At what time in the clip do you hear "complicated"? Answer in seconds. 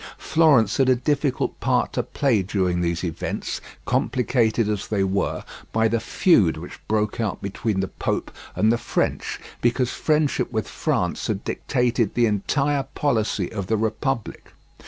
3.85-4.67